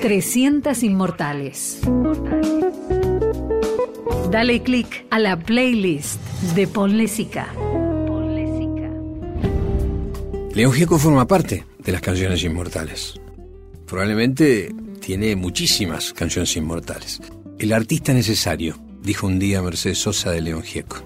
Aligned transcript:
300 0.00 0.82
inmortales. 0.82 1.80
Dale 4.30 4.62
click 4.62 5.06
a 5.10 5.18
la 5.18 5.38
playlist 5.38 6.20
de 6.54 6.66
Ponle 6.66 7.08
León 10.54 10.72
Gieco 10.72 10.98
forma 10.98 11.26
parte 11.26 11.64
de 11.78 11.92
las 11.92 12.00
canciones 12.00 12.42
inmortales. 12.42 13.20
Probablemente 13.86 14.74
tiene 15.00 15.36
muchísimas 15.36 16.12
canciones 16.12 16.56
inmortales. 16.56 17.20
El 17.58 17.72
artista 17.72 18.12
necesario, 18.12 18.76
dijo 19.02 19.26
un 19.26 19.38
día 19.38 19.62
Mercedes 19.62 19.98
Sosa 19.98 20.30
de 20.30 20.40
León 20.40 20.62
Gieco. 20.62 20.96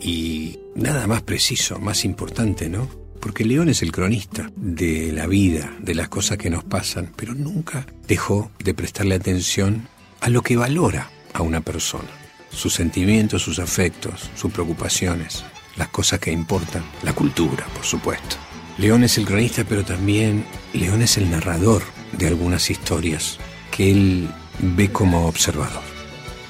Y 0.00 0.58
nada 0.74 1.06
más 1.06 1.22
preciso, 1.22 1.78
más 1.78 2.04
importante, 2.04 2.68
¿no? 2.68 3.07
Porque 3.20 3.44
León 3.44 3.68
es 3.68 3.82
el 3.82 3.92
cronista 3.92 4.50
de 4.56 5.12
la 5.12 5.26
vida, 5.26 5.72
de 5.80 5.94
las 5.94 6.08
cosas 6.08 6.38
que 6.38 6.50
nos 6.50 6.64
pasan, 6.64 7.12
pero 7.16 7.34
nunca 7.34 7.86
dejó 8.06 8.50
de 8.62 8.74
prestarle 8.74 9.16
atención 9.16 9.88
a 10.20 10.28
lo 10.28 10.42
que 10.42 10.56
valora 10.56 11.10
a 11.32 11.42
una 11.42 11.60
persona. 11.60 12.08
Sus 12.50 12.74
sentimientos, 12.74 13.42
sus 13.42 13.58
afectos, 13.58 14.30
sus 14.34 14.52
preocupaciones, 14.52 15.44
las 15.76 15.88
cosas 15.88 16.18
que 16.20 16.32
importan, 16.32 16.84
la 17.02 17.12
cultura, 17.12 17.66
por 17.74 17.84
supuesto. 17.84 18.36
León 18.78 19.04
es 19.04 19.18
el 19.18 19.26
cronista, 19.26 19.64
pero 19.68 19.84
también 19.84 20.44
León 20.72 21.02
es 21.02 21.16
el 21.18 21.30
narrador 21.30 21.82
de 22.12 22.28
algunas 22.28 22.70
historias 22.70 23.38
que 23.76 23.90
él 23.90 24.28
ve 24.60 24.90
como 24.90 25.26
observador. 25.26 25.82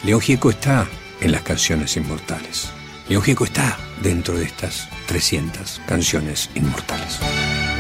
León 0.04 0.20
Gieco 0.20 0.50
está 0.50 0.86
en 1.20 1.32
las 1.32 1.42
canciones 1.42 1.96
inmortales. 1.96 2.70
León 3.08 3.22
Gieco 3.22 3.44
está 3.44 3.78
dentro 4.02 4.38
de 4.38 4.44
estas 4.44 4.88
300 5.06 5.80
canciones 5.86 6.50
inmortales. 6.54 7.18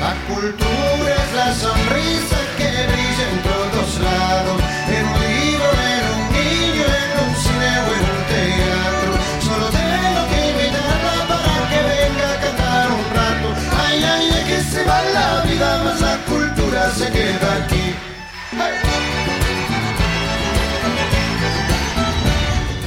La 0.00 0.14
cultura 0.26 1.14
es 1.24 1.32
la 1.34 1.54
sonrisa 1.54 2.38
que 2.56 2.68
brilla 2.68 3.24
en 3.32 3.38
todos 3.42 4.00
lados, 4.00 4.62
en 4.88 5.04
un 5.06 5.20
libro, 5.20 5.70
en 5.94 6.04
un 6.14 6.22
niño, 6.38 6.86
en 7.02 7.10
un 7.24 7.34
cine 7.42 7.72
o 7.78 7.90
en 7.98 8.04
un 8.14 8.22
teatro. 8.32 9.10
Solo 9.48 9.66
tengo 9.70 10.22
que 10.30 10.38
invitarla 10.50 11.16
para 11.28 11.56
que 11.70 11.80
venga 11.92 12.26
a 12.32 12.40
cantar 12.40 12.86
un 12.92 13.04
rato. 13.18 13.48
Ay, 13.86 14.04
ay, 14.04 14.30
ay, 14.36 14.44
que 14.46 14.58
se 14.70 14.84
va 14.84 15.02
la 15.02 15.42
vida, 15.42 15.84
más 15.84 16.00
la 16.00 16.16
cultura 16.26 16.90
se 16.94 17.10
queda 17.10 17.64
aquí. 17.64 17.94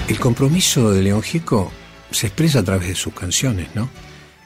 El 0.07 0.19
compromiso 0.19 0.91
de 0.91 1.01
León 1.01 1.21
Gieco 1.21 1.71
se 2.11 2.27
expresa 2.27 2.59
a 2.59 2.63
través 2.63 2.89
de 2.89 2.95
sus 2.95 3.13
canciones, 3.13 3.69
¿no? 3.75 3.89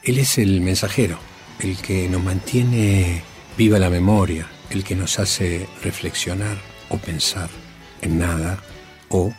Él 0.02 0.18
es 0.18 0.38
el 0.38 0.60
mensajero, 0.60 1.18
el 1.60 1.76
que 1.78 2.08
nos 2.08 2.22
mantiene 2.22 3.22
viva 3.56 3.78
la 3.78 3.90
memoria, 3.90 4.46
el 4.70 4.84
que 4.84 4.94
nos 4.94 5.18
hace 5.18 5.66
reflexionar 5.82 6.56
o 6.88 6.98
pensar 6.98 7.50
en 8.02 8.18
nada, 8.18 8.62
o 9.08 9.32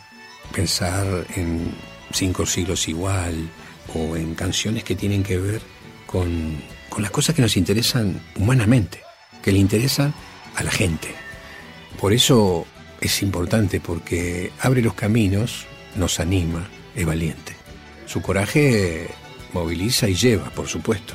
pensar 0.54 1.26
en 1.36 1.74
cinco 2.12 2.44
siglos 2.46 2.88
igual, 2.88 3.48
o 3.94 4.16
en 4.16 4.34
canciones 4.34 4.84
que 4.84 4.94
tienen 4.94 5.22
que 5.22 5.38
ver 5.38 5.62
con, 6.06 6.60
con 6.88 7.02
las 7.02 7.10
cosas 7.10 7.34
que 7.34 7.42
nos 7.42 7.56
interesan 7.56 8.20
humanamente, 8.36 9.02
que 9.42 9.52
le 9.52 9.58
interesan 9.58 10.12
a 10.56 10.62
la 10.62 10.70
gente. 10.70 11.14
Por 11.98 12.12
eso 12.12 12.66
es 13.00 13.22
importante, 13.22 13.80
porque 13.80 14.52
abre 14.60 14.82
los 14.82 14.94
caminos, 14.94 15.66
nos 15.96 16.20
anima, 16.20 16.68
es 16.94 17.06
valiente. 17.06 17.57
Su 18.08 18.22
coraje 18.22 19.06
moviliza 19.52 20.08
y 20.08 20.14
lleva, 20.14 20.48
por 20.50 20.66
supuesto. 20.66 21.12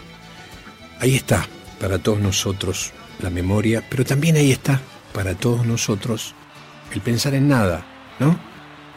Ahí 0.99 1.15
está 1.15 1.45
para 1.79 1.97
todos 1.97 2.19
nosotros 2.19 2.93
la 3.19 3.31
memoria, 3.31 3.83
pero 3.89 4.05
también 4.05 4.35
ahí 4.35 4.51
está 4.51 4.79
para 5.11 5.33
todos 5.33 5.65
nosotros 5.65 6.35
el 6.91 7.01
pensar 7.01 7.33
en 7.33 7.47
nada, 7.47 7.83
¿no? 8.19 8.39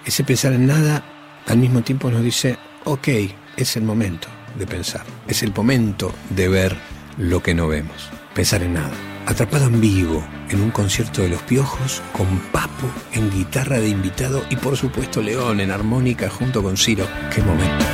Ese 0.05 0.25
pensar 0.25 0.53
en 0.53 0.67
nada 0.67 1.03
al 1.47 1.57
mismo 1.57 1.83
tiempo 1.83 2.11
nos 2.11 2.23
dice, 2.23 2.59
ok, 2.85 3.09
es 3.57 3.77
el 3.77 3.83
momento 3.83 4.29
de 4.59 4.67
pensar, 4.67 5.05
es 5.27 5.43
el 5.43 5.55
momento 5.55 6.15
de 6.31 6.49
ver 6.49 6.77
lo 7.17 7.43
que 7.43 7.55
no 7.55 7.67
vemos, 7.67 8.11
pensar 8.35 8.63
en 8.63 8.75
nada. 8.75 9.16
Atrapado 9.27 9.67
en 9.67 9.81
vivo 9.81 10.25
en 10.49 10.63
un 10.63 10.71
concierto 10.71 11.23
de 11.23 11.29
Los 11.29 11.43
Piojos 11.43 12.01
con 12.13 12.27
Papo 12.53 12.87
en 13.13 13.29
guitarra 13.29 13.79
de 13.79 13.89
invitado 13.89 14.45
y 14.51 14.57
por 14.57 14.77
supuesto 14.77 15.21
León 15.21 15.59
en 15.59 15.73
armónica 15.73 16.31
junto 16.31 16.63
con 16.63 16.77
Ciro. 16.77 17.07
¡Qué 17.35 17.43
momento! 17.43 17.85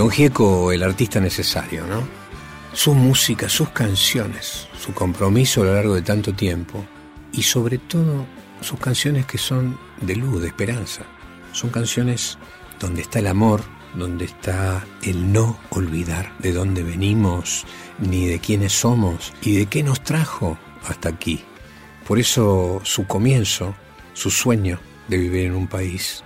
León 0.00 0.12
Gieco, 0.12 0.72
el 0.72 0.82
artista 0.82 1.20
necesario, 1.20 1.86
¿no? 1.86 2.02
Su 2.72 2.94
música, 2.94 3.50
sus 3.50 3.68
canciones, 3.68 4.66
su 4.78 4.94
compromiso 4.94 5.60
a 5.60 5.66
lo 5.66 5.74
largo 5.74 5.94
de 5.94 6.00
tanto 6.00 6.32
tiempo 6.32 6.86
y 7.32 7.42
sobre 7.42 7.76
todo 7.76 8.24
sus 8.62 8.80
canciones 8.80 9.26
que 9.26 9.36
son 9.36 9.78
de 10.00 10.16
luz, 10.16 10.40
de 10.40 10.48
esperanza. 10.48 11.02
Son 11.52 11.68
canciones 11.68 12.38
donde 12.78 13.02
está 13.02 13.18
el 13.18 13.26
amor, 13.26 13.60
donde 13.94 14.24
está 14.24 14.86
el 15.02 15.34
no 15.34 15.60
olvidar 15.68 16.32
de 16.38 16.54
dónde 16.54 16.82
venimos, 16.82 17.66
ni 17.98 18.26
de 18.26 18.38
quiénes 18.38 18.72
somos 18.72 19.34
y 19.42 19.54
de 19.54 19.66
qué 19.66 19.82
nos 19.82 20.02
trajo 20.02 20.58
hasta 20.88 21.10
aquí. 21.10 21.44
Por 22.06 22.18
eso 22.18 22.80
su 22.84 23.06
comienzo, 23.06 23.74
su 24.14 24.30
sueño 24.30 24.80
de 25.08 25.18
vivir 25.18 25.44
en 25.44 25.54
un 25.54 25.66
país 25.66 26.24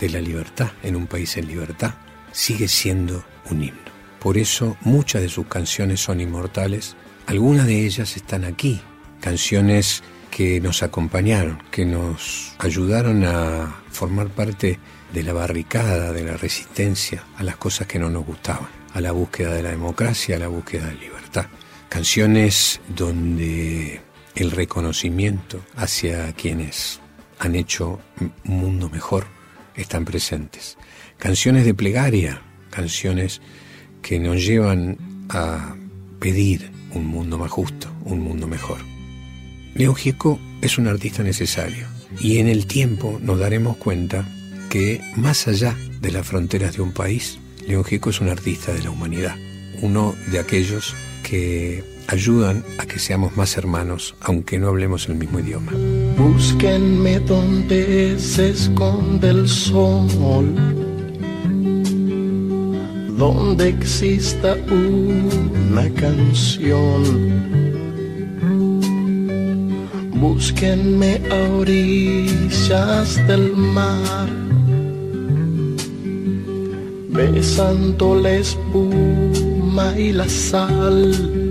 de 0.00 0.08
la 0.08 0.22
libertad, 0.22 0.72
en 0.82 0.96
un 0.96 1.06
país 1.06 1.36
en 1.36 1.48
libertad, 1.48 1.96
sigue 2.34 2.68
siendo 2.68 3.24
un 3.50 3.62
himno. 3.62 3.80
Por 4.18 4.36
eso 4.36 4.76
muchas 4.82 5.22
de 5.22 5.28
sus 5.30 5.46
canciones 5.46 6.00
son 6.00 6.20
inmortales, 6.20 6.96
algunas 7.26 7.66
de 7.66 7.86
ellas 7.86 8.16
están 8.16 8.44
aquí, 8.44 8.80
canciones 9.20 10.02
que 10.30 10.60
nos 10.60 10.82
acompañaron, 10.82 11.62
que 11.70 11.86
nos 11.86 12.54
ayudaron 12.58 13.24
a 13.24 13.82
formar 13.90 14.28
parte 14.28 14.78
de 15.12 15.22
la 15.22 15.32
barricada, 15.32 16.12
de 16.12 16.24
la 16.24 16.36
resistencia 16.36 17.24
a 17.36 17.44
las 17.44 17.56
cosas 17.56 17.86
que 17.86 17.98
no 17.98 18.10
nos 18.10 18.26
gustaban, 18.26 18.68
a 18.92 19.00
la 19.00 19.12
búsqueda 19.12 19.54
de 19.54 19.62
la 19.62 19.70
democracia, 19.70 20.36
a 20.36 20.40
la 20.40 20.48
búsqueda 20.48 20.86
de 20.88 20.96
libertad. 20.96 21.46
Canciones 21.88 22.80
donde 22.88 24.00
el 24.34 24.50
reconocimiento 24.50 25.60
hacia 25.76 26.32
quienes 26.32 27.00
han 27.38 27.54
hecho 27.54 28.00
un 28.20 28.32
mundo 28.44 28.90
mejor 28.90 29.26
están 29.76 30.04
presentes. 30.04 30.76
Canciones 31.18 31.64
de 31.64 31.74
plegaria, 31.74 32.42
canciones 32.70 33.40
que 34.02 34.18
nos 34.18 34.44
llevan 34.44 34.98
a 35.28 35.76
pedir 36.20 36.70
un 36.92 37.06
mundo 37.06 37.38
más 37.38 37.50
justo, 37.50 37.88
un 38.04 38.20
mundo 38.20 38.46
mejor. 38.46 38.78
León 39.74 39.94
Gieco 39.94 40.38
es 40.60 40.78
un 40.78 40.86
artista 40.86 41.22
necesario 41.22 41.86
y 42.20 42.38
en 42.38 42.48
el 42.48 42.66
tiempo 42.66 43.18
nos 43.22 43.38
daremos 43.38 43.76
cuenta 43.76 44.28
que 44.70 45.00
más 45.16 45.48
allá 45.48 45.76
de 46.00 46.12
las 46.12 46.26
fronteras 46.26 46.76
de 46.76 46.82
un 46.82 46.92
país, 46.92 47.38
León 47.66 47.84
Gieco 47.84 48.10
es 48.10 48.20
un 48.20 48.28
artista 48.28 48.72
de 48.72 48.82
la 48.82 48.90
humanidad, 48.90 49.36
uno 49.82 50.14
de 50.30 50.38
aquellos 50.38 50.94
que 51.22 51.82
ayudan 52.08 52.64
a 52.78 52.86
que 52.86 52.98
seamos 52.98 53.36
más 53.36 53.56
hermanos, 53.56 54.14
aunque 54.20 54.58
no 54.58 54.68
hablemos 54.68 55.08
el 55.08 55.16
mismo 55.16 55.40
idioma. 55.40 55.72
Búsquenme 56.16 57.20
donde 57.20 58.18
se 58.18 58.50
esconde 58.50 59.30
el 59.30 59.48
sol, 59.48 60.54
donde 63.16 63.68
exista 63.68 64.56
una 64.70 65.88
canción. 65.94 67.02
Búsquenme 70.14 71.20
a 71.30 71.50
orillas 71.58 73.26
del 73.26 73.54
mar, 73.54 74.28
besando 77.10 78.14
la 78.14 78.32
espuma 78.32 79.98
y 79.98 80.12
la 80.12 80.28
sal. 80.28 81.43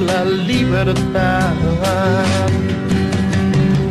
La 0.00 0.24
libertad. 0.24 1.54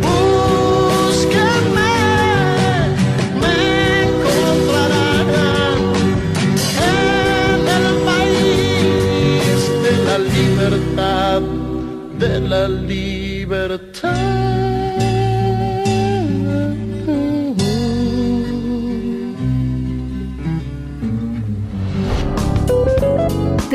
Búsquenme, 0.02 1.96
me 3.42 3.58
encontrarán 4.08 5.80
en 6.94 7.62
el 7.78 7.88
país 8.10 9.60
de 9.84 9.94
la 10.08 10.18
libertad, 10.20 11.42
de 12.20 12.40
la 12.40 12.68
libertad. 12.68 13.07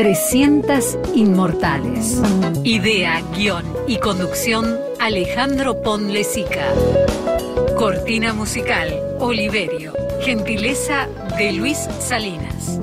300 0.03 0.99
Inmortales. 1.15 2.21
Idea, 2.65 3.23
guion 3.37 3.65
y 3.87 3.99
conducción 3.99 4.77
Alejandro 4.99 5.81
Ponlesica. 5.81 6.75
Cortina 7.77 8.33
musical 8.33 8.93
Oliverio. 9.21 9.93
Gentileza 10.23 11.07
de 11.39 11.53
Luis 11.53 11.79
Salinas. 12.01 12.81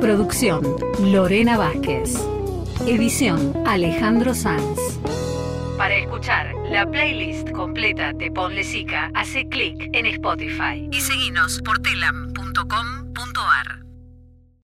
Producción 0.00 0.62
Lorena 1.00 1.56
Vázquez. 1.56 2.14
Edición 2.86 3.54
Alejandro 3.66 4.32
Sanz. 4.32 4.78
Para 5.76 5.96
escuchar 5.96 6.54
la 6.70 6.88
playlist 6.88 7.50
completa 7.50 8.12
de 8.12 8.30
Ponlesica, 8.30 9.10
hace 9.14 9.48
clic 9.48 9.90
en 9.92 10.06
Spotify 10.06 10.88
y 10.92 11.00
seguinos 11.00 11.60
por 11.62 11.80
telam.com 11.80 13.02